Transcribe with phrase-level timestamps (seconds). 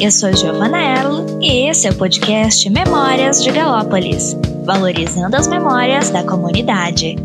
[0.00, 6.08] Eu sou Giovana Erlo e esse é o podcast Memórias de Galópolis, valorizando as memórias
[6.10, 7.16] da comunidade.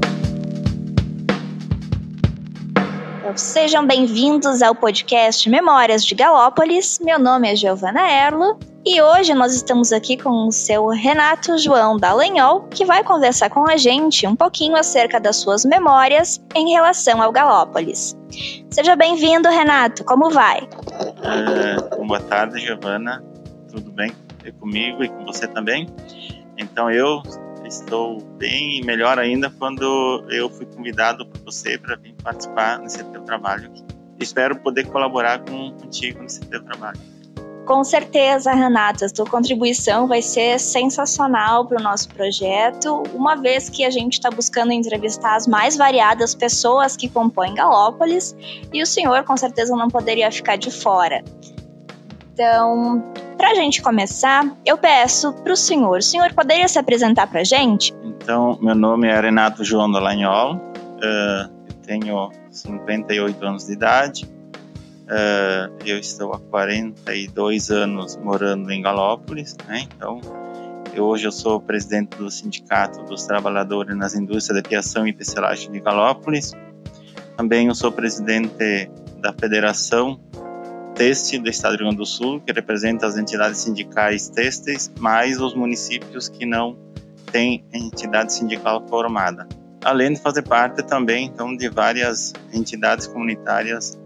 [3.19, 6.97] Então, sejam bem-vindos ao podcast Memórias de Galópolis.
[6.99, 11.95] Meu nome é Giovana Erlo e hoje nós estamos aqui com o seu Renato João
[11.95, 17.21] Dallagnol, que vai conversar com a gente um pouquinho acerca das suas memórias em relação
[17.21, 18.17] ao Galópolis.
[18.71, 20.03] Seja bem-vindo, Renato.
[20.03, 20.67] Como vai?
[21.23, 23.23] É, boa tarde, Giovana.
[23.69, 24.11] Tudo bem
[24.45, 25.87] e comigo e com você também?
[26.57, 27.23] Então eu
[27.65, 33.21] estou bem melhor ainda quando eu fui convidado por você para vir participar nesse teu
[33.21, 33.71] trabalho.
[34.19, 36.99] Espero poder colaborar com, contigo nesse teu trabalho.
[37.65, 43.69] Com certeza, Renata, a tua contribuição vai ser sensacional para o nosso projeto, uma vez
[43.69, 48.35] que a gente está buscando entrevistar as mais variadas pessoas que compõem Galópolis
[48.73, 51.23] e o senhor com certeza não poderia ficar de fora.
[52.33, 53.01] Então,
[53.37, 57.41] para a gente começar, eu peço para o senhor, o senhor poderia se apresentar para
[57.41, 57.93] a gente?
[58.03, 64.32] Então, meu nome é Renato João Dallagnol, uh, eu tenho 58 anos de idade,
[65.03, 69.85] Uh, eu estou há 42 anos morando em Galópolis, né?
[69.85, 70.21] então
[70.93, 75.71] eu, hoje eu sou presidente do Sindicato dos Trabalhadores nas Indústrias de Fiação e Tecelagem
[75.71, 76.53] de Galópolis.
[77.35, 80.19] Também eu sou presidente da Federação
[80.95, 85.41] Têxtil do Estado do Rio Grande do Sul, que representa as entidades sindicais têxteis, mais
[85.41, 86.77] os municípios que não
[87.31, 89.47] têm entidade sindical formada.
[89.83, 93.99] Além de fazer parte também então de várias entidades comunitárias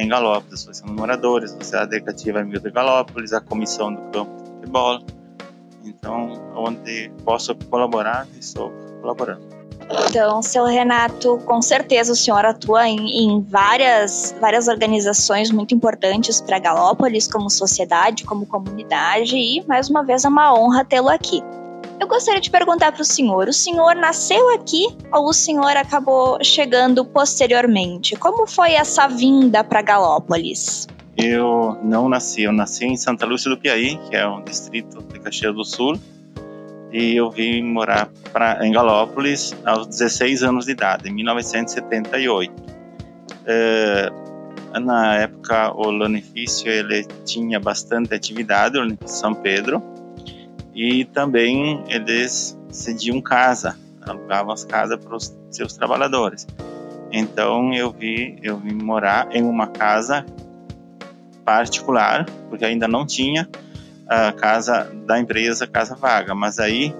[0.00, 4.42] em Galópolis, Associação dos Moradores, a Sociedade Educativa Amigo de Galópolis, a Comissão do Campo
[4.42, 5.00] de Futebol.
[5.84, 9.60] Então, onde posso colaborar, estou colaborando.
[10.08, 16.40] Então, seu Renato, com certeza o senhor atua em, em várias, várias organizações muito importantes
[16.40, 21.42] para Galópolis, como sociedade, como comunidade, e mais uma vez é uma honra tê-lo aqui.
[22.00, 26.42] Eu gostaria de perguntar para o senhor: o senhor nasceu aqui ou o senhor acabou
[26.42, 28.16] chegando posteriormente?
[28.16, 30.88] Como foi essa vinda para Galópolis?
[31.14, 35.20] Eu não nasci, eu nasci em Santa Lúcia do Piauí, que é um distrito de
[35.20, 36.00] Caxias do Sul,
[36.90, 42.50] e eu vim morar pra, em Galópolis aos 16 anos de idade, em 1978.
[43.44, 44.10] É,
[44.80, 49.82] na época, o Lanifício ele tinha bastante atividade, o Lanifício São Pedro,
[50.80, 56.46] e também eles cediam casa, alugavam as casas para os seus trabalhadores.
[57.12, 60.24] Então eu vi, eu vim morar em uma casa
[61.44, 63.46] particular, porque ainda não tinha
[64.08, 66.34] a casa da empresa, casa vaga.
[66.34, 66.96] Mas aí,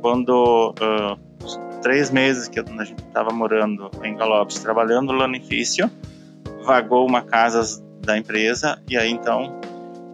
[0.00, 5.88] quando uh, três meses que a gente estava morando em Galopes, trabalhando no lanifício,
[6.64, 9.60] vagou uma casa da empresa e aí então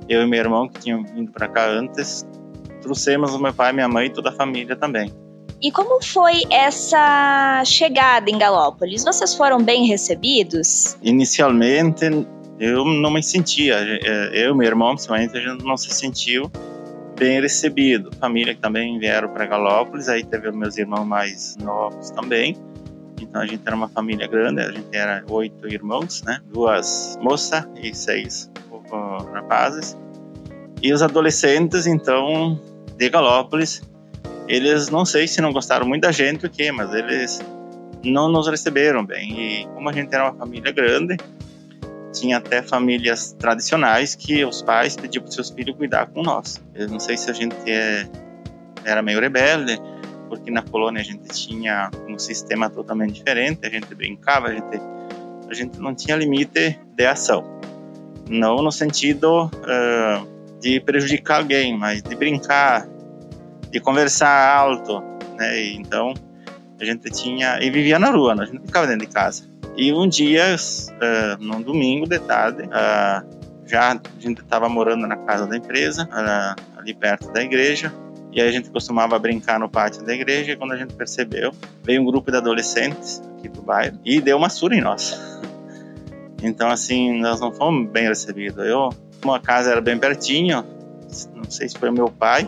[0.07, 2.27] eu e meu irmão que tinham vindo para cá antes
[2.85, 5.13] trouxemos o meu pai, minha mãe e toda a família também.
[5.61, 9.03] E como foi essa chegada em Galópolis?
[9.03, 10.97] Vocês foram bem recebidos?
[11.03, 12.05] Inicialmente,
[12.61, 13.79] eu não me sentia,
[14.33, 16.51] eu e meu irmão, principalmente, a gente não se sentiu
[17.19, 18.11] bem recebido.
[18.21, 22.57] Família que também vieram para Galópolis, aí teve meus irmãos mais novos também.
[23.21, 26.41] Então a gente era uma família grande, a gente era oito irmãos, né?
[26.53, 28.51] Duas moças e seis
[29.33, 29.97] rapazes.
[30.83, 32.61] E os adolescentes, então,
[32.97, 33.83] de Galópolis,
[34.47, 37.41] eles não sei se não gostaram muito da gente ou o quê, mas eles
[38.05, 39.63] não nos receberam bem.
[39.63, 41.17] E como a gente era uma família grande,
[42.13, 46.63] tinha até famílias tradicionais que os pais pediam para seus filhos cuidar com nós.
[46.75, 48.07] Eu não sei se a gente é,
[48.85, 49.81] era meio rebelde,
[50.29, 54.81] porque na colônia a gente tinha um sistema totalmente diferente, a gente brincava, a gente,
[55.49, 57.45] a gente não tinha limite de ação.
[58.29, 60.34] Não no sentido uh,
[60.65, 62.89] de prejudicar alguém, mas de brincar,
[63.71, 65.03] de conversar alto,
[65.37, 65.61] né?
[65.61, 66.15] E, então
[66.81, 68.45] a gente tinha e vivia na rua, né?
[68.45, 69.45] a gente ficava dentro de casa.
[69.77, 75.19] E um dia, uh, num domingo de tarde, uh, já a gente estava morando na
[75.19, 77.93] casa da empresa, uh, ali perto da igreja,
[78.33, 80.53] e aí a gente costumava brincar no pátio da igreja.
[80.53, 81.53] E quando a gente percebeu,
[81.83, 85.21] veio um grupo de adolescentes aqui do bairro e deu uma surra em nós.
[86.47, 88.67] Então, assim, nós não fomos bem recebidos.
[88.67, 88.91] Eu
[89.25, 90.63] como a casa era bem pertinho,
[91.35, 92.47] não sei se foi o meu pai,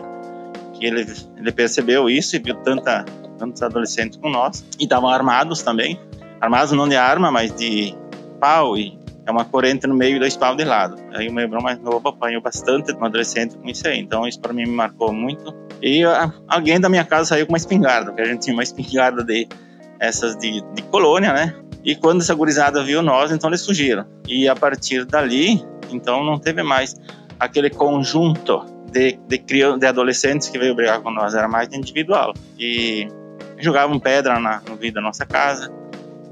[0.75, 3.03] que ele, ele percebeu isso e viu tanta,
[3.39, 4.63] tantos adolescentes com nós.
[4.79, 5.99] E estavam armados também.
[6.39, 7.95] Armados não de arma, mas de
[8.39, 8.95] pau e
[9.25, 10.97] é uma corrente no meio e dois pau de lado.
[11.15, 13.99] Aí o meu irmão mais novo apanhou bastante um adolescente com isso aí.
[13.99, 15.51] Então isso para mim me marcou muito.
[15.81, 18.63] E a, alguém da minha casa saiu com uma espingarda, porque a gente tinha uma
[18.63, 19.47] espingarda de
[19.99, 21.55] essas de, de colônia, né?
[21.83, 24.05] E quando essa gurizada viu nós, então eles fugiram.
[24.27, 26.95] E a partir dali, então não teve mais.
[27.39, 32.33] aquele conjunto de, de, crianças, de adolescentes que veio brigar com nós, era mais individual.
[32.57, 33.07] E
[33.59, 35.71] jogavam pedra na, no vidro da nossa casa,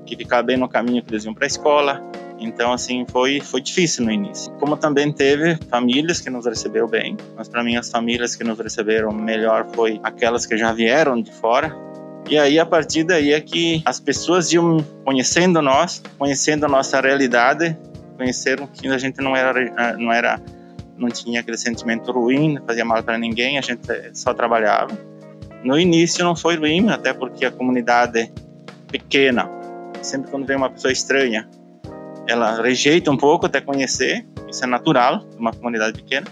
[0.05, 2.01] que ficava bem no caminho que eles iam para a escola.
[2.39, 4.51] Então, assim, foi, foi difícil no início.
[4.53, 8.59] Como também teve famílias que nos receberam bem, mas para mim as famílias que nos
[8.59, 11.75] receberam melhor foi aquelas que já vieram de fora.
[12.27, 16.99] E aí, a partir daí é que as pessoas iam conhecendo nós, conhecendo a nossa
[16.99, 17.77] realidade,
[18.15, 20.41] conheceram que a gente não era, não era,
[20.97, 24.97] não tinha aquele sentimento ruim, não fazia mal para ninguém, a gente só trabalhava.
[25.63, 28.31] No início não foi ruim, até porque a comunidade
[28.87, 29.49] pequena,
[30.01, 31.49] sempre quando vem uma pessoa estranha,
[32.27, 36.27] ela rejeita um pouco até conhecer, isso é natural, uma comunidade pequena.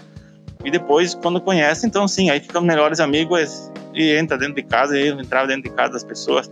[0.64, 4.98] E depois, quando conhece, então sim, aí ficam melhores amigos e entra dentro de casa,
[4.98, 6.50] e entrava dentro de casa das pessoas.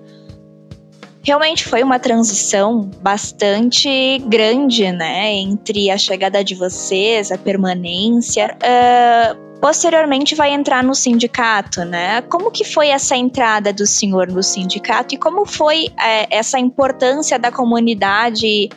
[1.25, 8.57] Realmente foi uma transição bastante grande, né, entre a chegada de vocês, a permanência.
[8.57, 12.23] Uh, posteriormente vai entrar no sindicato, né?
[12.23, 17.39] Como que foi essa entrada do senhor no sindicato e como foi uh, essa importância
[17.39, 18.69] da comunidade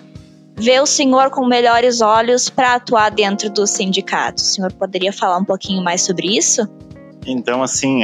[0.55, 4.41] ver o senhor com melhores olhos para atuar dentro do sindicato.
[4.41, 6.61] O senhor poderia falar um pouquinho mais sobre isso?
[7.25, 8.01] Então, assim,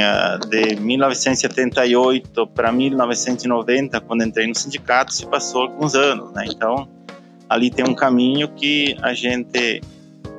[0.48, 6.44] de 1978 para 1990, quando entrei no sindicato, se passou alguns anos, né?
[6.48, 6.88] Então,
[7.48, 9.80] ali tem um caminho que a gente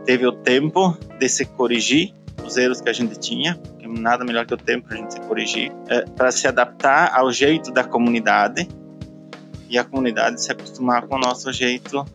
[0.06, 2.14] teve o tempo de se corrigir
[2.44, 5.14] os erros que a gente tinha, que nada melhor que o tempo para a gente
[5.14, 8.68] se corrigir, é, para se adaptar ao jeito da comunidade
[9.70, 12.06] e a comunidade se acostumar com o nosso jeito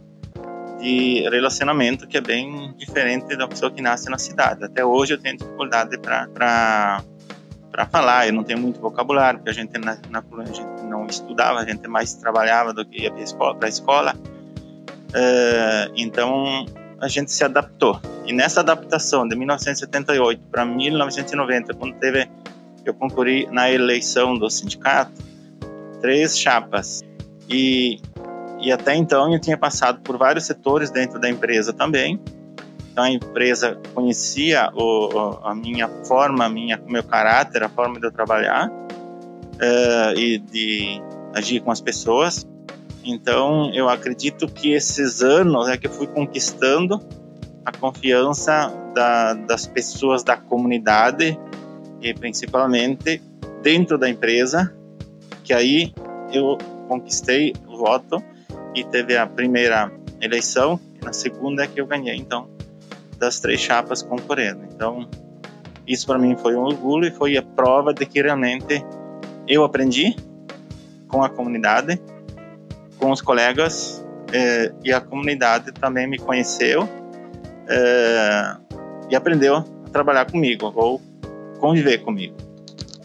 [0.78, 4.64] de relacionamento que é bem diferente da pessoa que nasce na cidade.
[4.64, 7.02] Até hoje eu tenho dificuldade para
[7.70, 11.06] para falar, eu não tenho muito vocabulário, porque a gente na, na a gente não
[11.06, 13.68] estudava, a gente mais trabalhava do que ia para a escola.
[13.68, 14.16] escola.
[15.08, 16.66] Uh, então
[17.00, 18.00] a gente se adaptou.
[18.26, 22.28] E nessa adaptação de 1978 para 1990, quando teve
[22.84, 25.12] eu concorri na eleição do sindicato,
[26.00, 27.02] três chapas
[27.48, 28.00] e,
[28.68, 32.20] e até então eu tinha passado por vários setores dentro da empresa também.
[32.92, 37.98] Então a empresa conhecia o, a minha forma, a minha, o meu caráter, a forma
[37.98, 41.00] de eu trabalhar uh, e de
[41.34, 42.46] agir com as pessoas.
[43.02, 47.00] Então eu acredito que esses anos é que eu fui conquistando
[47.64, 51.40] a confiança da, das pessoas da comunidade
[52.02, 53.22] e principalmente
[53.62, 54.74] dentro da empresa,
[55.42, 55.94] que aí
[56.30, 58.22] eu conquistei o voto
[58.78, 59.90] e teve a primeira
[60.20, 62.48] eleição e na segunda é que eu ganhei então
[63.18, 65.08] das três chapas concorrendo então
[65.86, 68.84] isso para mim foi um orgulho e foi a prova de que realmente
[69.46, 70.14] eu aprendi
[71.08, 72.00] com a comunidade
[72.98, 76.88] com os colegas eh, e a comunidade também me conheceu
[77.68, 78.56] eh,
[79.10, 81.00] e aprendeu a trabalhar comigo ou
[81.58, 82.47] conviver comigo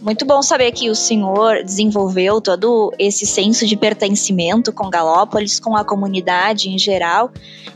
[0.03, 5.77] muito bom saber que o senhor desenvolveu todo esse senso de pertencimento com Galópolis, com
[5.77, 7.31] a comunidade em geral.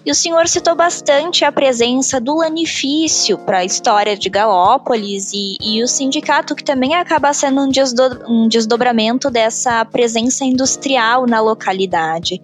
[0.06, 5.58] E o senhor citou bastante a presença do lanifício para a história de Galópolis e,
[5.62, 11.40] e, o sindicato, que também acaba sendo um, desdo, um desdobramento dessa presença industrial na
[11.40, 12.42] localidade.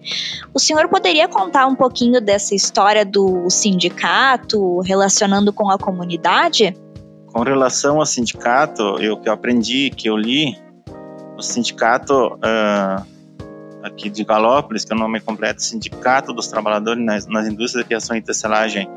[0.54, 6.74] O senhor poderia contar um pouquinho dessa história do sindicato relacionando com a comunidade?
[7.34, 10.56] Com relação ao sindicato, eu que eu aprendi, que eu li,
[11.36, 13.04] o sindicato uh,
[13.82, 17.88] aqui de Galópolis, que é o nome completo, Sindicato dos Trabalhadores nas, nas Indústrias de
[17.88, 18.88] Fiação e Tecelagem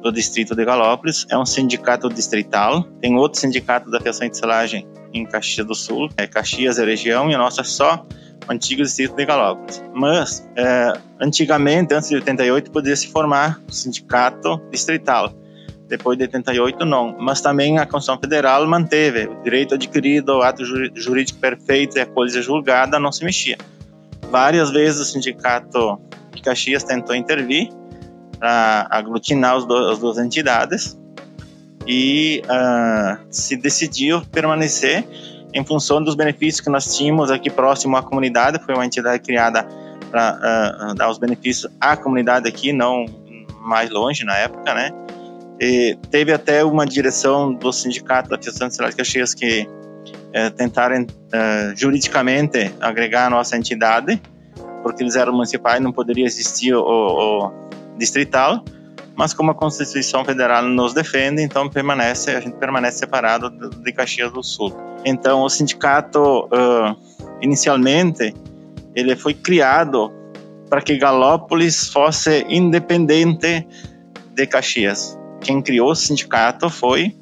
[0.00, 2.84] do Distrito de Galópolis, é um sindicato distrital.
[3.02, 7.30] Tem outro sindicato da fiação e tecelagem em Caxias do Sul, é Caxias é região,
[7.30, 8.06] e a nossa é só
[8.48, 9.84] o antigo distrito de Galópolis.
[9.92, 15.43] Mas, é, antigamente, antes de 88, podia se formar o sindicato distrital
[15.88, 20.64] depois de 88 não, mas também a Constituição Federal manteve o direito adquirido, o ato
[20.64, 23.58] jurídico perfeito e a coisa julgada não se mexia.
[24.30, 26.00] Várias vezes o sindicato
[26.34, 27.68] de Caxias tentou intervir
[28.38, 30.98] para aglutinar as, as duas entidades
[31.86, 35.04] e uh, se decidiu permanecer
[35.52, 39.64] em função dos benefícios que nós tínhamos aqui próximo à comunidade, foi uma entidade criada
[40.10, 43.04] para uh, dar os benefícios à comunidade aqui, não
[43.60, 44.90] mais longe na época, né?
[45.60, 49.68] E teve até uma direção do Sindicato da Cidade de Caxias que
[50.32, 54.20] é, tentaram é, juridicamente agregar a nossa entidade,
[54.82, 57.52] porque eles eram municipais, não poderia existir o, o
[57.96, 58.64] distrital,
[59.14, 64.32] mas como a Constituição Federal nos defende, então permanece, a gente permanece separado de Caxias
[64.32, 64.74] do Sul.
[65.04, 66.96] Então o sindicato uh,
[67.40, 68.34] inicialmente
[68.92, 70.12] ele foi criado
[70.68, 73.66] para que Galópolis fosse independente
[74.34, 77.14] de Caxias quem criou o sindicato foi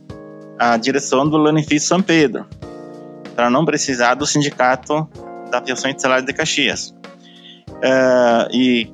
[0.58, 2.46] a direção do Lanifício São Pedro,
[3.34, 5.08] para não precisar do sindicato
[5.50, 6.94] da aviação e salário de Caxias.
[7.68, 8.90] Uh, e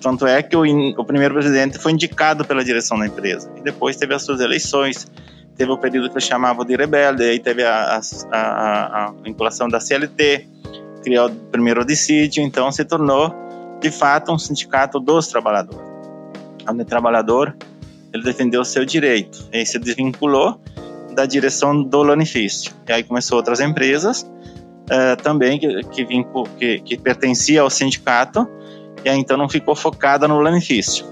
[0.00, 0.62] tanto é que o,
[0.98, 3.52] o, primeiro presidente foi indicado pela direção da empresa.
[3.56, 5.06] E depois teve as suas eleições,
[5.54, 8.00] teve o período que eles chamavam de rebelde, aí teve a,
[8.32, 10.48] a, a, a vinculação da CLT,
[11.02, 13.34] criou o primeiro dissídio, então se tornou,
[13.80, 15.86] de fato, um sindicato dos trabalhadores.
[16.68, 17.54] Onde o trabalhador
[18.16, 20.60] ele defendeu o seu direito e se desvinculou
[21.14, 22.72] da direção do lanifício.
[22.88, 26.06] E aí começou outras empresas uh, também que, que,
[26.58, 28.48] que, que pertencia ao sindicato
[29.04, 31.06] e aí então não ficou focada no lanifício.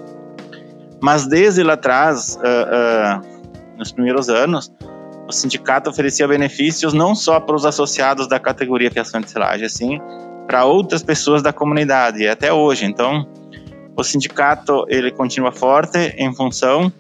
[1.00, 4.73] Mas desde lá atrás, uh, uh, nos primeiros anos,
[5.28, 10.00] o sindicato oferecia benefícios não só para os associados da categoria fiação de selagem, assim
[10.46, 12.84] para outras pessoas da comunidade, até hoje.
[12.84, 13.26] Então,
[13.96, 16.92] o sindicato ele continua forte em função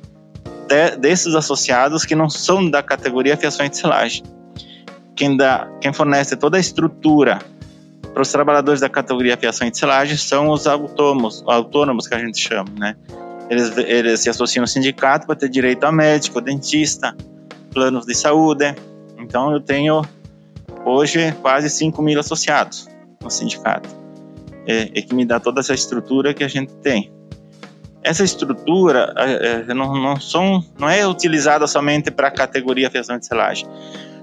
[0.68, 4.22] de, desses associados que não são da categoria fiação de selagem.
[5.14, 7.38] Quem, dá, quem fornece toda a estrutura
[8.12, 12.38] para os trabalhadores da categoria fiação de selagem são os autônomos, autônomos que a gente
[12.38, 12.96] chama, né?
[13.50, 17.14] Eles, eles se associam ao sindicato para ter direito a médico, dentista,
[17.72, 18.74] planos de saúde.
[19.18, 20.02] Então eu tenho
[20.84, 22.88] hoje quase 5 mil associados
[23.22, 23.88] no sindicato,
[24.66, 27.12] e, e, que me dá toda essa estrutura que a gente tem.
[28.02, 33.18] Essa estrutura é, é, não, não, são, não é utilizada somente para a categoria fiação
[33.18, 33.66] de selagem.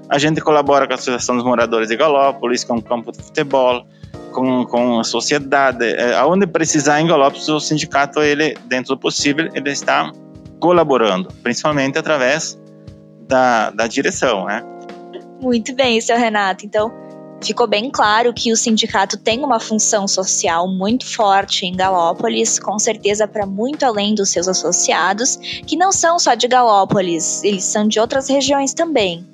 [0.07, 3.85] A gente colabora com a Associação dos Moradores de Galópolis, com o campo de futebol,
[4.31, 5.85] com, com a sociedade.
[5.85, 10.11] É, aonde precisar em Galópolis, o sindicato, ele, dentro do possível, ele está
[10.59, 12.59] colaborando, principalmente através
[13.27, 14.63] da, da direção, né?
[15.41, 16.65] Muito bem, seu Renato.
[16.65, 16.93] Então,
[17.41, 22.77] ficou bem claro que o sindicato tem uma função social muito forte em Galópolis, com
[22.77, 27.87] certeza para muito além dos seus associados, que não são só de Galópolis, eles são
[27.87, 29.25] de outras regiões também.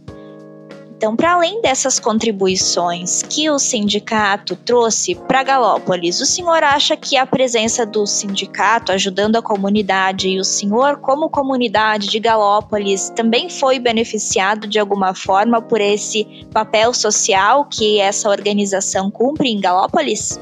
[0.98, 7.16] Então, para além dessas contribuições que o sindicato trouxe para Galópolis, o senhor acha que
[7.16, 13.48] a presença do sindicato ajudando a comunidade e o senhor, como comunidade de Galópolis, também
[13.48, 20.40] foi beneficiado de alguma forma por esse papel social que essa organização cumpre em Galópolis?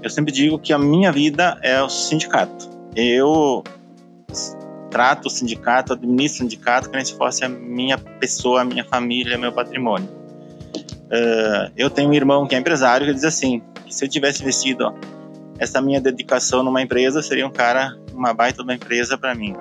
[0.00, 2.70] Eu sempre digo que a minha vida é o sindicato.
[2.94, 3.64] Eu
[4.90, 9.38] trato o sindicato, administro o sindicato como se fosse a minha pessoa, a minha família,
[9.38, 10.08] meu patrimônio.
[11.06, 14.42] Uh, eu tenho um irmão que é empresário que diz assim, que se eu tivesse
[14.42, 14.94] investido
[15.58, 19.54] essa minha dedicação numa empresa, seria um cara, uma baita uma empresa para mim.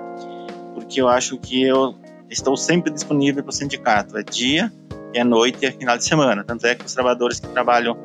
[0.73, 1.95] Porque eu acho que eu
[2.29, 4.71] estou sempre disponível para o sindicato, é dia,
[5.13, 6.43] é noite e é final de semana.
[6.43, 7.97] Tanto é que os trabalhadores que trabalham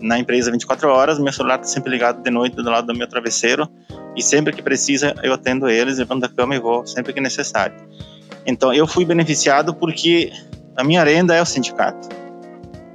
[0.00, 3.06] na empresa 24 horas, meu celular está sempre ligado de noite do lado do meu
[3.06, 3.68] travesseiro
[4.16, 7.76] e sempre que precisa eu atendo eles, levanto da cama e vou sempre que necessário.
[8.46, 10.32] Então eu fui beneficiado porque
[10.76, 12.08] a minha renda é o sindicato,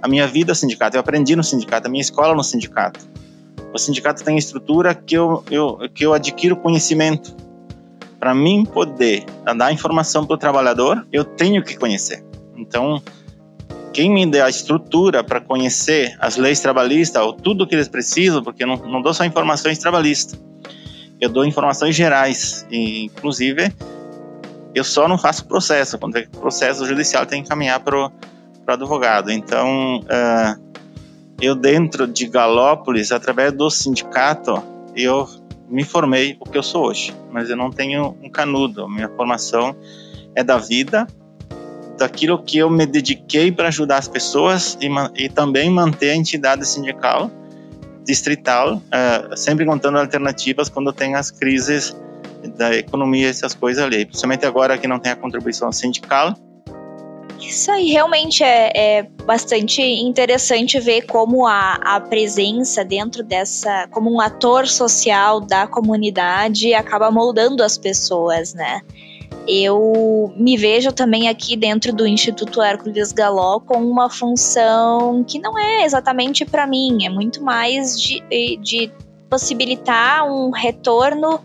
[0.01, 2.43] a minha vida é o sindicato, eu aprendi no sindicato, a minha escola é no
[2.43, 3.07] sindicato.
[3.73, 7.35] O sindicato tem estrutura que eu, eu que eu adquiro conhecimento.
[8.19, 9.25] Para mim poder
[9.57, 12.23] dar informação para o trabalhador, eu tenho que conhecer.
[12.55, 13.01] Então
[13.95, 18.43] quem me dê a estrutura para conhecer as leis trabalhistas ou tudo que eles precisam,
[18.43, 20.37] porque eu não, não dou só informações trabalhistas,
[21.21, 23.73] eu dou informações gerais, e, inclusive
[24.75, 28.11] eu só não faço processo, quando é processo judicial tem que encaminhar para o
[28.67, 29.31] advogado.
[29.31, 30.61] Então, uh,
[31.39, 34.61] eu dentro de Galópolis, através do sindicato,
[34.93, 35.25] eu
[35.69, 39.73] me formei o que eu sou hoje, mas eu não tenho um canudo, minha formação
[40.35, 41.07] é da vida,
[41.97, 46.67] daquilo que eu me dediquei para ajudar as pessoas e, e, também manter a entidade
[46.67, 47.31] sindical
[48.05, 51.95] distrital, uh, sempre contando alternativas quando tem as crises
[52.55, 54.05] da economia, essas coisas ali.
[54.05, 56.35] Principalmente agora que não tem a contribuição sindical.
[57.39, 64.11] Isso aí realmente é, é bastante interessante ver como a, a presença dentro dessa, como
[64.11, 68.81] um ator social da comunidade acaba moldando as pessoas, né?
[69.47, 75.57] Eu me vejo também aqui dentro do Instituto Hércules Galó com uma função que não
[75.57, 78.21] é exatamente para mim, é muito mais de,
[78.57, 78.91] de
[79.29, 81.39] possibilitar um retorno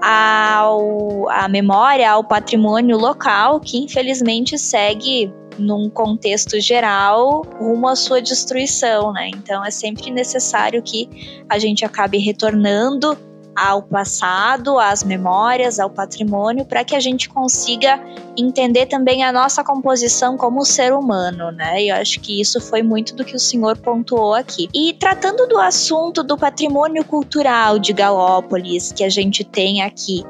[0.00, 8.20] ao, à memória, ao patrimônio local, que infelizmente segue num contexto geral rumo à sua
[8.20, 9.28] destruição, né?
[9.28, 13.16] Então é sempre necessário que a gente acabe retornando
[13.56, 18.00] ao passado, às memórias, ao patrimônio, para que a gente consiga
[18.36, 21.82] entender também a nossa composição como ser humano, né?
[21.82, 24.68] E eu acho que isso foi muito do que o senhor pontuou aqui.
[24.74, 30.24] E tratando do assunto do patrimônio cultural de Galópolis que a gente tem aqui,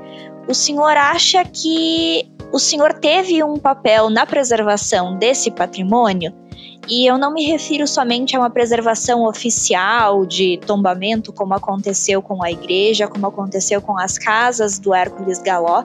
[0.49, 6.33] o senhor acha que o senhor teve um papel na preservação desse patrimônio?
[6.89, 12.43] E eu não me refiro somente a uma preservação oficial de tombamento, como aconteceu com
[12.45, 15.85] a igreja, como aconteceu com as casas do Hércules Galó,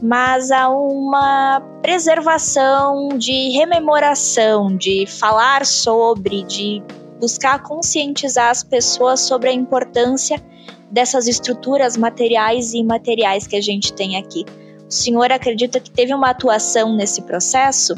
[0.00, 6.82] mas a uma preservação de rememoração, de falar sobre, de
[7.20, 10.42] buscar conscientizar as pessoas sobre a importância
[10.90, 14.46] dessas estruturas materiais e imateriais que a gente tem aqui.
[14.88, 17.94] O senhor acredita que teve uma atuação nesse processo?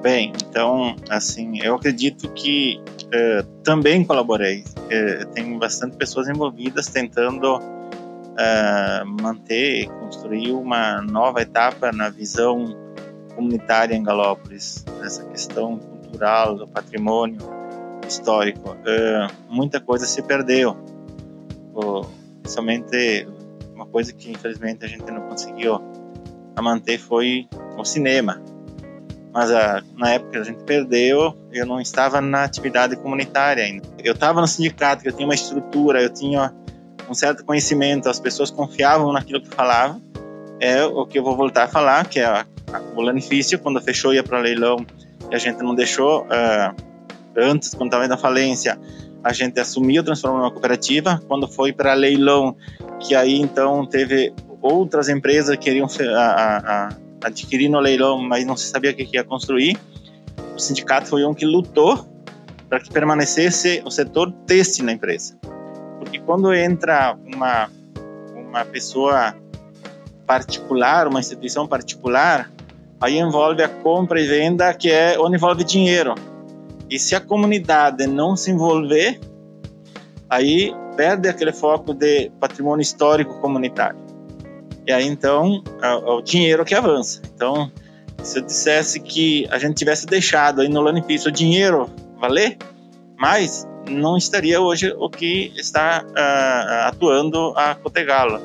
[0.00, 4.62] Bem, então, assim, eu acredito que uh, também colaborei.
[4.76, 12.76] Uh, tem bastante pessoas envolvidas tentando uh, manter, construir uma nova etapa na visão
[13.34, 17.40] comunitária em Galópolis, nessa questão cultural, do patrimônio
[18.06, 18.76] histórico.
[19.50, 20.76] muita coisa se perdeu,
[22.40, 23.28] principalmente
[23.74, 25.78] uma coisa que infelizmente a gente não conseguiu
[26.60, 28.42] manter foi o cinema
[29.32, 33.86] mas a, ah, na época a gente perdeu, eu não estava na atividade comunitária ainda.
[34.02, 36.52] Eu estava no sindicato, eu tinha uma estrutura, eu tinha
[37.08, 40.00] um certo conhecimento, as pessoas confiavam naquilo que falava.
[40.60, 43.80] É o que eu vou voltar a falar, que é a, a, o lanifício, quando
[43.80, 44.84] fechou ia para leilão
[45.30, 46.74] e a gente não deixou, uh,
[47.36, 48.78] antes, quando estava na falência,
[49.22, 51.20] a gente assumiu, transformou numa cooperativa.
[51.28, 52.56] Quando foi para leilão,
[53.00, 56.88] que aí então teve outras empresas que queriam a, a,
[57.22, 59.78] adquirir no leilão, mas não se sabia o que ia construir.
[60.54, 62.06] O sindicato foi um que lutou
[62.68, 65.36] para que permanecesse o setor têxtil na empresa.
[65.98, 67.70] Porque quando entra uma,
[68.34, 69.34] uma pessoa
[70.26, 72.50] particular, uma instituição particular,
[73.00, 76.14] aí envolve a compra e venda, que é onde envolve dinheiro.
[76.90, 79.20] E se a comunidade não se envolver,
[80.28, 84.07] aí perde aquele foco de patrimônio histórico comunitário.
[84.88, 87.20] E aí então é, o dinheiro que avança.
[87.34, 87.70] Então,
[88.22, 92.56] se eu dissesse que a gente tivesse deixado aí no Lanifício o dinheiro valer,
[93.18, 98.40] mas não estaria hoje o que está uh, atuando a Cotegalo.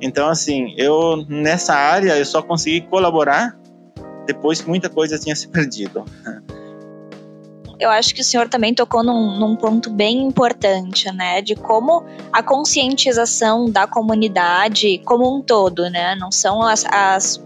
[0.00, 3.58] Então, assim, eu nessa área eu só consegui colaborar
[4.26, 6.04] depois que muita coisa tinha se perdido.
[7.80, 11.40] eu acho que o senhor também tocou num, num, ponto bem importante, né?
[11.40, 16.14] De como a conscientização da comunidade como um todo, né?
[16.14, 17.42] Não são as, as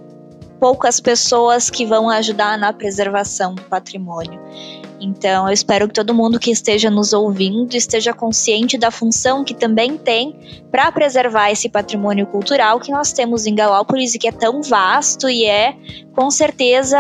[0.59, 4.41] poucas pessoas que vão ajudar na preservação do patrimônio.
[5.01, 9.53] Então, eu espero que todo mundo que esteja nos ouvindo esteja consciente da função que
[9.53, 14.33] também tem para preservar esse patrimônio cultural que nós temos em Galópolis e que é
[14.33, 15.77] tão vasto e é,
[16.15, 16.99] com certeza,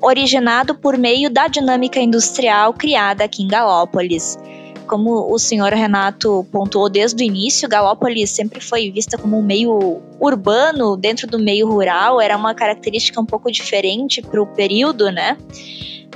[0.00, 4.38] originado por meio da dinâmica industrial criada aqui em Galópolis.
[4.86, 10.00] Como o senhor Renato pontuou desde o início, Galópolis sempre foi vista como um meio
[10.20, 15.36] urbano dentro do meio rural, era uma característica um pouco diferente para o período, né?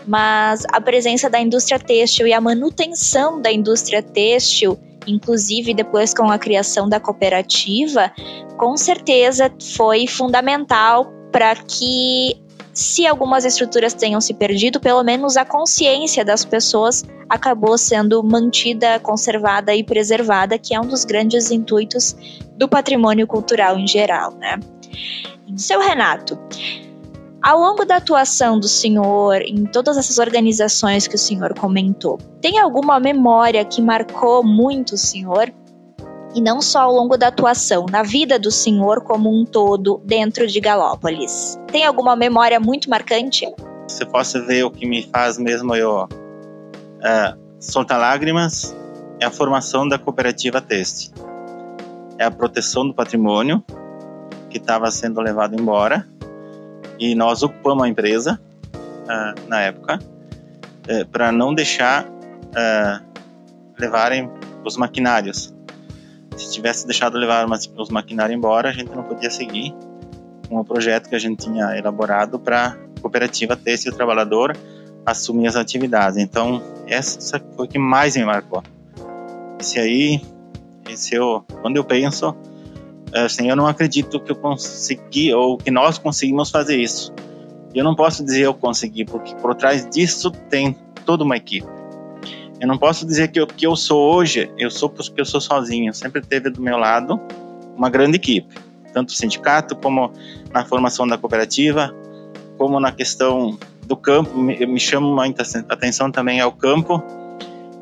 [0.06, 6.30] Mas a presença da indústria têxtil e a manutenção da indústria têxtil inclusive depois com
[6.30, 8.12] a criação da cooperativa,
[8.56, 12.36] com certeza foi fundamental para que
[12.80, 18.98] se algumas estruturas tenham se perdido, pelo menos a consciência das pessoas acabou sendo mantida,
[18.98, 22.16] conservada e preservada, que é um dos grandes intuitos
[22.56, 24.58] do patrimônio cultural em geral, né?
[25.56, 26.38] Seu Renato,
[27.42, 32.58] ao longo da atuação do senhor em todas essas organizações que o senhor comentou, tem
[32.58, 35.52] alguma memória que marcou muito o senhor?
[36.34, 40.46] E não só ao longo da atuação, na vida do senhor como um todo dentro
[40.46, 41.58] de Galópolis.
[41.66, 43.52] Tem alguma memória muito marcante?
[43.88, 46.08] Se posso ver o que me faz mesmo eu
[47.02, 48.74] é, soltar lágrimas,
[49.20, 51.12] é a formação da cooperativa Teste.
[52.18, 53.64] É a proteção do patrimônio
[54.48, 56.06] que estava sendo levado embora
[56.98, 58.40] e nós ocupamos a empresa
[58.74, 63.04] uh, na época uh, para não deixar uh,
[63.78, 64.30] levarem
[64.64, 65.54] os maquinários
[66.40, 69.74] se tivesse deixado levar os maquinários embora, a gente não podia seguir
[70.48, 74.56] com o projeto que a gente tinha elaborado para a cooperativa Têxtil Trabalhador
[75.06, 76.18] assumir as atividades.
[76.18, 78.62] Então, essa foi o que mais me marcou.
[79.58, 80.20] Esse aí,
[80.88, 82.34] esse eu, quando eu penso,
[83.14, 87.12] assim, eu não acredito que eu consegui ou que nós conseguimos fazer isso.
[87.74, 91.79] Eu não posso dizer eu consegui, porque por trás disso tem toda uma equipe.
[92.60, 95.40] Eu não posso dizer que o que eu sou hoje, eu sou porque eu sou
[95.40, 95.94] sozinho.
[95.94, 97.18] Sempre teve do meu lado
[97.74, 98.54] uma grande equipe,
[98.92, 100.12] tanto o sindicato como
[100.52, 101.90] na formação da cooperativa,
[102.58, 104.36] como na questão do campo.
[104.36, 107.02] Me, me chama muita atenção também ao campo,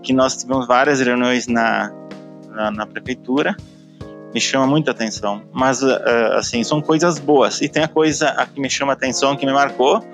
[0.01, 1.93] que nós tivemos várias reuniões na,
[2.49, 3.57] na, na prefeitura
[4.33, 5.43] me chama muita atenção.
[5.53, 5.99] Mas, uh,
[6.35, 7.63] assim, são coisas boas.
[7.63, 10.05] E tem a coisa a que me chama atenção, que me marcou,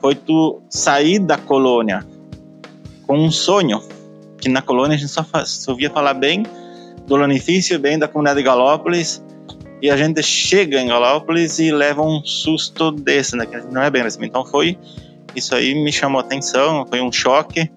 [0.00, 2.06] foi tu sair da colônia
[3.06, 3.82] com um sonho.
[4.38, 6.44] Que na colônia a gente só, só ouvia falar bem
[7.06, 9.22] do Lanifício, bem da comunidade de Galópolis,
[9.80, 13.44] e a gente chega em Galópolis e leva um susto desse, né?
[13.46, 14.24] Que não é bem assim.
[14.24, 14.78] Então foi
[15.34, 17.70] isso aí me chamou atenção, foi um choque,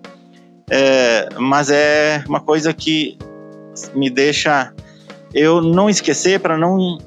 [0.70, 3.18] é, mas é uma coisa que
[3.96, 4.74] me deixa
[5.34, 6.98] eu não esquecer para não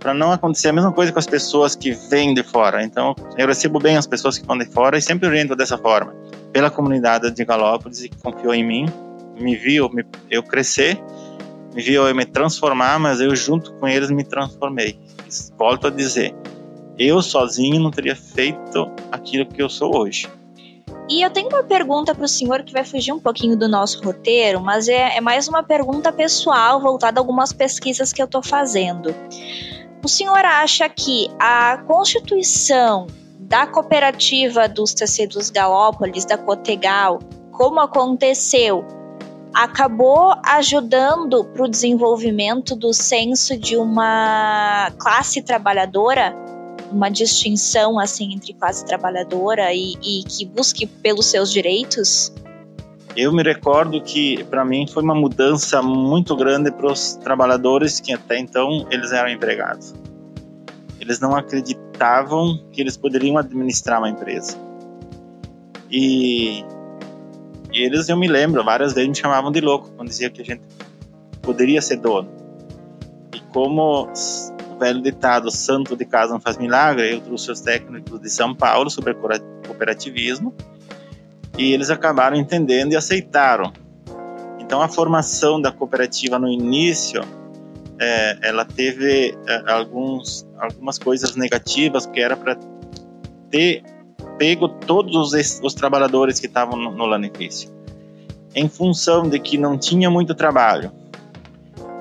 [0.00, 2.84] para não acontecer a mesma coisa com as pessoas que vêm de fora.
[2.84, 6.14] Então, eu recebo bem as pessoas que vão de fora e sempre oriento dessa forma.
[6.56, 8.86] Pela comunidade de Galópolis que confiou em mim,
[9.38, 10.98] me viu me, eu crescer,
[11.74, 14.98] me viu eu me transformar, mas eu junto com eles me transformei.
[15.58, 16.34] Volto a dizer,
[16.98, 20.30] eu sozinho não teria feito aquilo que eu sou hoje.
[21.10, 24.02] E eu tenho uma pergunta para o senhor que vai fugir um pouquinho do nosso
[24.02, 28.42] roteiro, mas é, é mais uma pergunta pessoal voltada a algumas pesquisas que eu estou
[28.42, 29.14] fazendo.
[30.02, 33.08] O senhor acha que a constituição
[33.38, 37.20] da cooperativa dos tecidos Galópolis, da Cotegal,
[37.52, 38.84] como aconteceu,
[39.54, 46.34] acabou ajudando para o desenvolvimento do senso de uma classe trabalhadora
[46.90, 52.32] uma distinção assim entre classe trabalhadora e, e que busque pelos seus direitos?
[53.16, 58.12] Eu me recordo que para mim foi uma mudança muito grande para os trabalhadores que
[58.12, 59.94] até então eles eram empregados.
[61.00, 64.56] Eles não acreditavam que eles poderiam administrar uma empresa.
[65.90, 66.64] E,
[67.72, 70.44] e eles, eu me lembro, várias vezes me chamavam de louco quando dizia que a
[70.44, 70.62] gente
[71.42, 72.28] poderia ser dono.
[73.34, 74.08] E como
[74.78, 78.90] velho ditado santo de casa não faz milagre, eu trouxe os técnicos de São Paulo
[78.90, 80.54] sobre cooperativismo
[81.56, 83.72] e eles acabaram entendendo e aceitaram.
[84.58, 87.22] Então a formação da cooperativa no início,
[87.98, 92.56] é, ela teve é, alguns, algumas coisas negativas que era para
[93.50, 93.82] ter
[94.38, 97.74] pego todos os, os trabalhadores que estavam no, no lanifício.
[98.54, 100.90] Em função de que não tinha muito trabalho,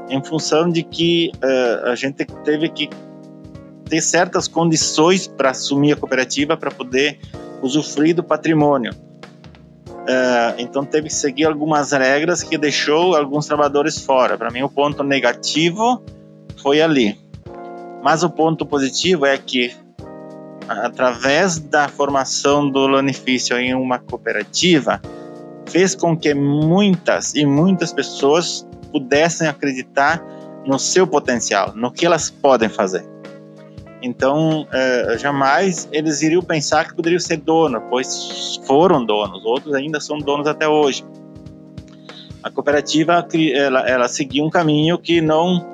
[0.09, 2.89] em função de que uh, a gente teve que
[3.85, 7.19] ter certas condições para assumir a cooperativa para poder
[7.61, 8.93] usufruir do patrimônio.
[10.05, 14.37] Uh, então teve que seguir algumas regras que deixou alguns trabalhadores fora.
[14.37, 16.03] Para mim o ponto negativo
[16.61, 17.19] foi ali.
[18.03, 19.75] Mas o ponto positivo é que
[20.67, 25.01] através da formação do lanifício em uma cooperativa
[25.67, 30.23] fez com que muitas e muitas pessoas pudessem acreditar
[30.65, 33.14] no seu potencial, no que elas podem fazer.
[34.01, 39.99] Então, é, jamais eles iriam pensar que poderiam ser dono, pois foram donos, outros ainda
[39.99, 41.03] são donos até hoje.
[42.43, 45.73] A cooperativa ela, ela seguiu um caminho que não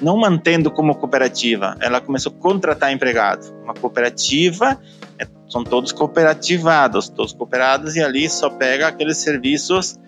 [0.00, 3.52] não mantendo como cooperativa, ela começou a contratar empregados.
[3.64, 4.78] Uma cooperativa
[5.18, 9.98] é, são todos cooperativados, todos cooperados e ali só pega aqueles serviços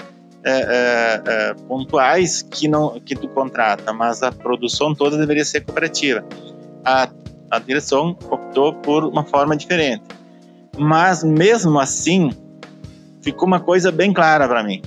[0.45, 5.63] é, é, é, pontuais que não que tu contrata, mas a produção toda deveria ser
[5.63, 6.25] cooperativa.
[6.89, 7.09] A,
[7.51, 10.05] a direção optou por uma forma diferente.
[10.79, 12.31] Mas mesmo assim,
[13.21, 14.81] ficou uma coisa bem clara para mim.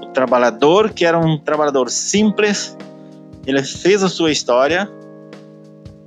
[0.00, 2.76] O trabalhador, que era um trabalhador simples,
[3.46, 4.88] ele fez a sua história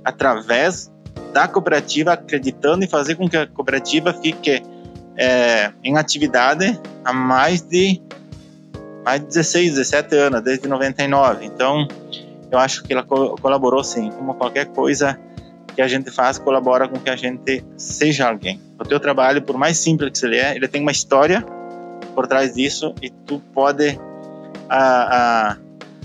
[0.04, 0.90] através
[1.32, 4.62] da cooperativa, acreditando em fazer com que a cooperativa fique
[5.16, 8.00] é, em atividade há mais de
[9.04, 11.44] mais de 16, 17 anos, desde 99.
[11.44, 11.86] Então,
[12.50, 15.18] eu acho que ela co colaborou sim, como qualquer coisa
[15.74, 18.60] que a gente faz, colabora com que a gente seja alguém.
[18.78, 21.44] O teu trabalho, por mais simples que ele é, ele tem uma história
[22.14, 23.98] por trás disso e tu pode
[24.68, 25.56] a, a,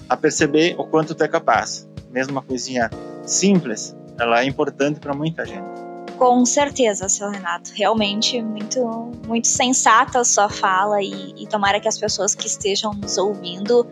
[0.10, 1.88] a perceber o quanto tu é capaz.
[2.12, 2.90] Mesmo uma coisinha
[3.26, 5.82] simples, ela é importante para muita gente.
[6.18, 7.72] Com certeza, seu Renato.
[7.74, 12.94] Realmente muito, muito sensata a sua fala e, e tomara que as pessoas que estejam
[12.94, 13.88] nos ouvindo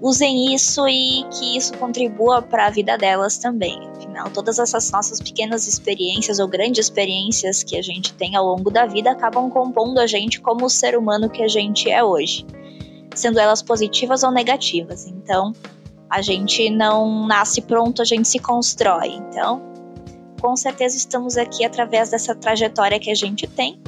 [0.00, 3.78] usem isso e que isso contribua para a vida delas também.
[3.96, 8.70] Afinal, todas essas nossas pequenas experiências ou grandes experiências que a gente tem ao longo
[8.70, 12.46] da vida acabam compondo a gente como o ser humano que a gente é hoje,
[13.14, 15.06] sendo elas positivas ou negativas.
[15.06, 15.52] Então,
[16.08, 19.08] a gente não nasce pronto, a gente se constrói.
[19.08, 19.62] Então,
[20.40, 23.80] com certeza estamos aqui através dessa trajetória que a gente tem.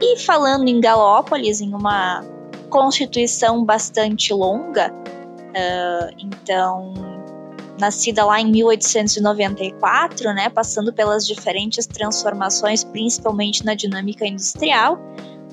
[0.00, 2.24] E falando em Galópolis, em uma
[2.70, 4.94] constituição bastante longa,
[5.48, 6.94] uh, então
[7.78, 14.98] nascida lá em 1894, né, passando pelas diferentes transformações, principalmente na dinâmica industrial,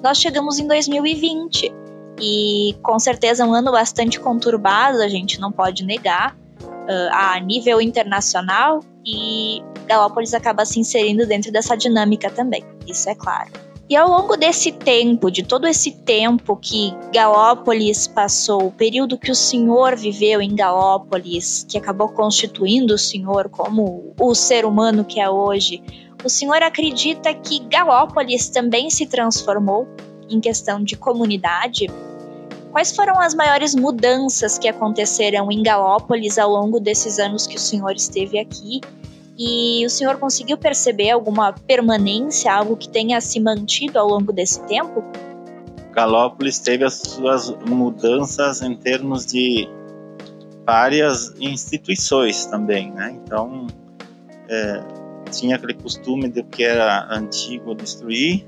[0.04, 1.72] nós chegamos em 2020
[2.20, 7.82] E com certeza um ano bastante conturbado, a gente não pode negar, uh, a nível
[7.82, 13.52] internacional, e Galópolis acaba se inserindo dentro dessa dinâmica também, isso é claro.
[13.88, 19.30] E ao longo desse tempo, de todo esse tempo que Galópolis passou, o período que
[19.30, 25.20] o senhor viveu em Galópolis, que acabou constituindo o senhor como o ser humano que
[25.20, 25.84] é hoje,
[26.24, 29.88] o senhor acredita que Galópolis também se transformou
[30.28, 31.86] em questão de comunidade?
[32.72, 37.60] Quais foram as maiores mudanças que aconteceram em Galópolis ao longo desses anos que o
[37.60, 38.82] senhor esteve aqui?
[39.38, 44.62] E o senhor conseguiu perceber alguma permanência, algo que tenha se mantido ao longo desse
[44.66, 45.04] tempo?
[45.92, 49.68] Galópolis teve as suas mudanças em termos de
[50.66, 53.18] várias instituições também, né?
[53.24, 53.68] Então,
[54.50, 54.84] é,
[55.32, 58.46] tinha aquele costume de que era antigo destruir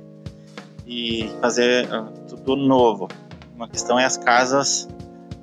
[0.86, 3.08] e fazer ah, tudo novo.
[3.56, 4.88] Uma questão é as casas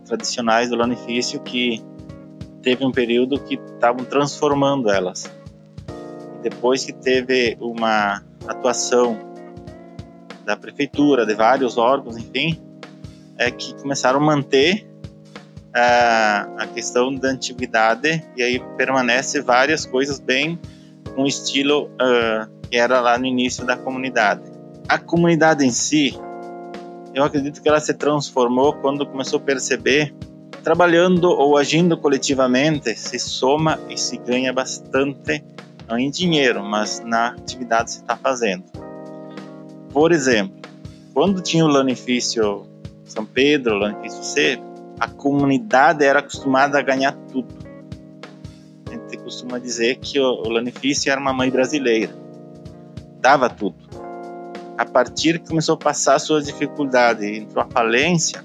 [0.07, 1.83] tradicionais do lanifício que
[2.63, 5.31] teve um período que estavam transformando elas.
[6.45, 9.19] Depois que teve uma atuação
[10.45, 12.61] da prefeitura, de vários órgãos, enfim,
[13.39, 14.87] é que começaram a manter
[15.75, 20.61] a, a questão da antiguidade e aí permanece várias coisas bem
[21.17, 24.43] com estilo uh, que era lá no início da comunidade.
[24.87, 26.15] A comunidade em si,
[27.15, 30.15] eu acredito que ela se transformou quando começou a perceber
[30.63, 35.43] trabalhando ou agindo coletivamente se soma e se ganha bastante
[35.89, 38.65] não em dinheiro, mas na atividade que se está fazendo.
[39.93, 40.57] Por exemplo,
[41.13, 42.67] quando tinha o lanifício
[43.05, 44.59] São Pedro, o lanifício C,
[44.99, 47.65] a comunidade era acostumada a ganhar tudo
[49.15, 52.15] gente costuma dizer que o Lanifício era uma mãe brasileira.
[53.21, 53.77] Dava tudo.
[54.77, 58.45] A partir que começou a passar suas dificuldades e entrou a falência,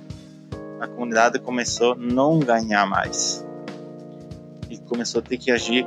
[0.80, 3.46] a comunidade começou a não ganhar mais.
[4.70, 5.86] E começou a ter que agir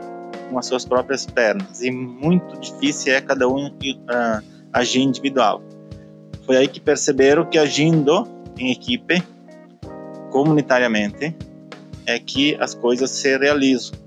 [0.53, 1.81] com as suas próprias pernas.
[1.83, 5.63] E muito difícil é cada um uh, agir individual.
[6.45, 9.23] Foi aí que perceberam que agindo em equipe,
[10.31, 11.35] comunitariamente,
[12.05, 13.99] é que as coisas se realizam.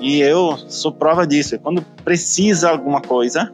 [0.00, 1.58] E eu sou prova disso.
[1.58, 3.52] Quando precisa alguma coisa,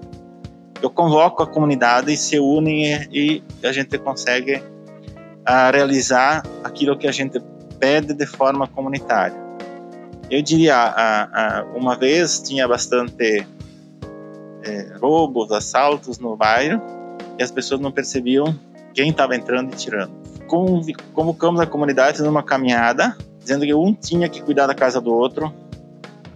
[0.81, 7.09] eu convoco a comunidade e se unem e, a gente consegue uh, realizar aquilo que
[7.09, 7.41] a gente
[7.79, 9.48] pede de forma comunitária.
[10.31, 13.47] Eu diria, uh, uh, uma vez tinha bastante
[14.63, 16.83] eh, roubos, assaltos no bairro
[17.39, 18.55] e as pessoas não percebiam
[18.93, 20.13] quem estava entrando e tirando.
[21.15, 25.53] Convocamos a comunidade numa caminhada, dizendo que um tinha que cuidar da casa do outro,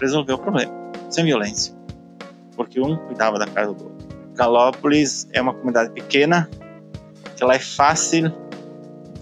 [0.01, 0.73] resolver o problema,
[1.11, 1.75] sem violência,
[2.57, 4.09] porque um cuidava da casa do outro.
[4.35, 6.49] Galópolis é uma comunidade pequena,
[7.37, 8.33] que ela é fácil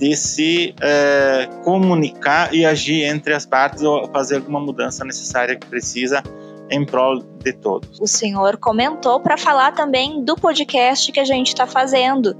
[0.00, 5.66] de se é, comunicar e agir entre as partes ou fazer alguma mudança necessária que
[5.66, 6.22] precisa
[6.70, 8.00] em prol de todos.
[8.00, 12.34] O senhor comentou para falar também do podcast que a gente está fazendo.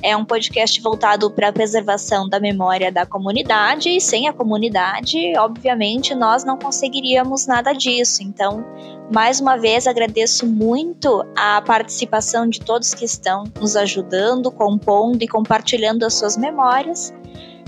[0.00, 5.36] É um podcast voltado para a preservação da memória da comunidade e sem a comunidade,
[5.36, 8.22] obviamente, nós não conseguiríamos nada disso.
[8.22, 8.64] Então,
[9.12, 15.26] mais uma vez, agradeço muito a participação de todos que estão nos ajudando, compondo e
[15.26, 17.12] compartilhando as suas memórias,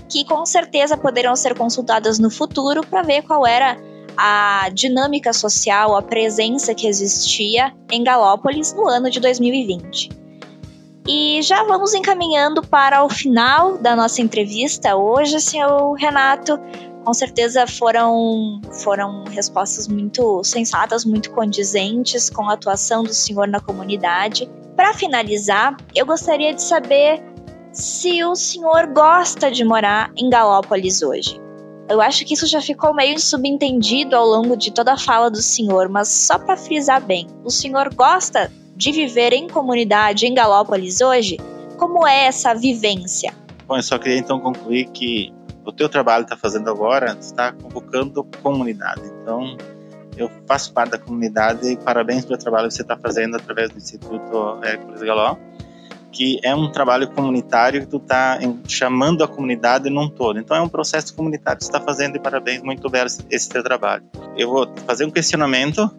[0.09, 3.77] que com certeza poderão ser consultadas no futuro para ver qual era
[4.17, 10.20] a dinâmica social, a presença que existia em Galópolis no ano de 2020.
[11.07, 16.59] E já vamos encaminhando para o final da nossa entrevista hoje, senhor Renato.
[17.05, 23.59] Com certeza foram, foram respostas muito sensatas, muito condizentes com a atuação do senhor na
[23.59, 24.49] comunidade.
[24.77, 27.23] Para finalizar, eu gostaria de saber
[27.73, 31.41] se o senhor gosta de morar em Galópolis hoje.
[31.89, 35.43] Eu acho que isso já ficou meio subentendido ao longo de toda a fala do
[35.43, 41.03] senhor, mas só para frisar bem, o senhor gosta de viver em comunidade em Galópolis
[41.03, 41.37] hoje?
[41.77, 43.31] Como é essa vivência?
[43.69, 45.31] Bom, eu só queria então concluir que
[45.67, 49.03] o teu trabalho está fazendo agora está convocando comunidade.
[49.21, 49.55] Então,
[50.17, 53.77] eu faço parte da comunidade e parabéns pelo trabalho que você está fazendo através do
[53.77, 55.37] Instituto Hércules Galó,
[56.11, 60.39] que é um trabalho comunitário que tu está chamando a comunidade num todo.
[60.39, 63.63] Então, é um processo comunitário que você está fazendo e parabéns, muito bem esse teu
[63.63, 64.05] trabalho.
[64.39, 65.95] Eu vou fazer um questionamento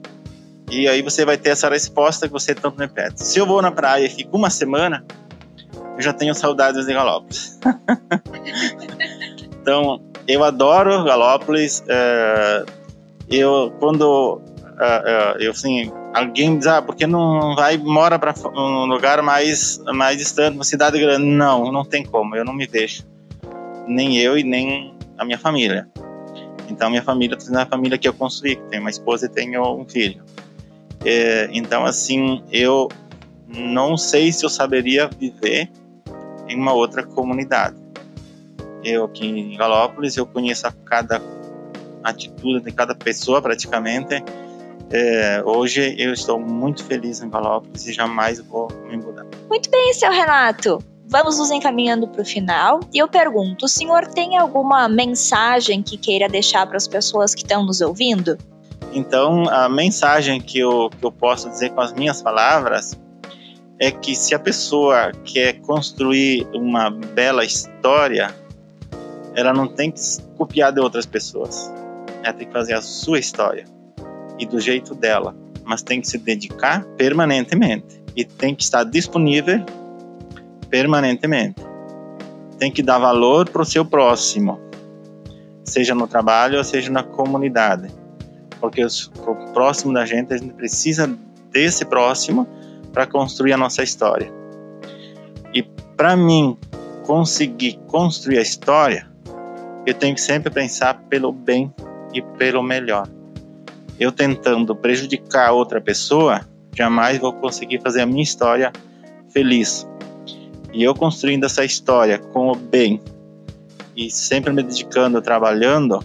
[0.72, 3.22] e aí você vai ter essa resposta que você tanto repete.
[3.22, 5.04] Se eu vou na praia e fico uma semana,
[5.98, 7.60] eu já tenho saudades de Galópolis.
[9.62, 11.82] então, eu adoro Galópolis.
[11.82, 12.66] Uh,
[13.30, 18.86] eu, quando uh, uh, eu, assim, alguém diz, ah, porque não vai, mora para um
[18.86, 21.26] lugar mais, mais distante, uma cidade grande?
[21.26, 23.04] Não, não tem como, eu não me vejo.
[23.86, 25.90] nem eu e nem a minha família.
[26.70, 29.62] Então, minha família é a família que eu construí, que tem uma esposa e tenho
[29.76, 30.24] um filho.
[31.06, 32.88] É, então, assim, eu
[33.48, 35.70] não sei se eu saberia viver
[36.48, 37.76] em uma outra comunidade.
[38.84, 41.22] Eu aqui em Galópolis, eu conheço cada
[42.04, 44.24] atitude de cada pessoa praticamente.
[44.90, 49.26] É, hoje eu estou muito feliz em Galópolis e jamais vou me mudar.
[49.50, 50.84] Muito bem, seu Renato.
[51.08, 52.80] Vamos nos encaminhando para o final.
[52.94, 57.42] E eu pergunto: o senhor tem alguma mensagem que queira deixar para as pessoas que
[57.42, 58.38] estão nos ouvindo?
[58.94, 63.00] Então, a mensagem que eu, que eu posso dizer com as minhas palavras
[63.80, 68.34] é que se a pessoa quer construir uma bela história,
[69.34, 70.02] ela não tem que
[70.38, 71.72] copiar de outras pessoas.
[72.22, 73.66] Ela tem que fazer a sua história
[74.38, 79.64] e do jeito dela, mas tem que se dedicar permanentemente e tem que estar disponível
[80.70, 81.62] permanentemente.
[82.60, 84.60] Tem que dar valor para o seu próximo,
[85.64, 87.92] seja no trabalho ou seja na comunidade,
[88.62, 91.12] porque o próximo da gente a gente precisa
[91.52, 92.47] desse próximo
[92.93, 94.32] para construir a nossa história.
[95.52, 95.63] E
[95.97, 96.56] para mim
[97.04, 99.10] conseguir construir a história,
[99.86, 101.74] eu tenho que sempre pensar pelo bem
[102.13, 103.08] e pelo melhor.
[104.00, 106.41] Eu tentando prejudicar outra pessoa,
[106.76, 108.71] jamais vou conseguir fazer a minha história
[109.30, 109.88] feliz.
[110.71, 113.02] E eu construindo essa história com o bem
[113.95, 116.00] e sempre me dedicando, trabalhando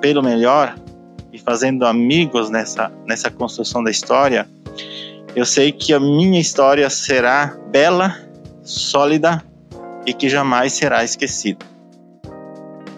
[0.00, 0.74] pelo melhor
[1.36, 4.48] e fazendo amigos nessa, nessa construção da história,
[5.34, 8.16] eu sei que a minha história será bela,
[8.62, 9.44] sólida
[10.06, 11.64] e que jamais será esquecida.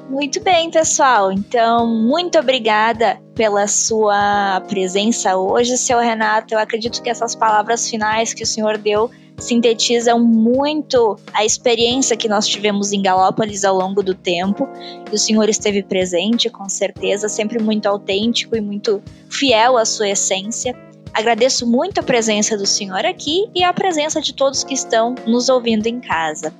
[0.09, 1.33] Muito bem, pessoal.
[1.33, 6.55] Então, muito obrigada pela sua presença hoje, seu Renato.
[6.55, 12.29] Eu acredito que essas palavras finais que o senhor deu sintetizam muito a experiência que
[12.29, 14.68] nós tivemos em Galópolis ao longo do tempo.
[15.11, 20.09] E o senhor esteve presente, com certeza, sempre muito autêntico e muito fiel à sua
[20.09, 20.74] essência.
[21.14, 25.48] Agradeço muito a presença do senhor aqui e a presença de todos que estão nos
[25.48, 26.53] ouvindo em casa.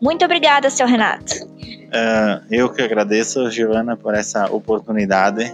[0.00, 1.44] Muito obrigada, seu Renato.
[1.44, 5.52] Uh, eu que agradeço, Giovana, por essa oportunidade.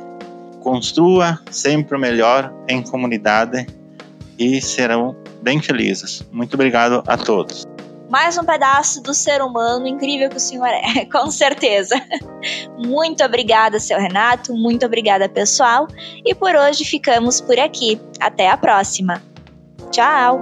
[0.61, 3.67] Construa sempre o melhor em comunidade
[4.39, 6.23] e serão bem felizes.
[6.31, 7.67] Muito obrigado a todos.
[8.11, 11.95] Mais um pedaço do ser humano incrível que o senhor é, com certeza.
[12.77, 14.55] Muito obrigada, seu Renato.
[14.55, 15.89] Muito obrigada, pessoal.
[16.25, 17.99] E por hoje ficamos por aqui.
[18.21, 19.23] Até a próxima.
[19.91, 20.39] Tchau!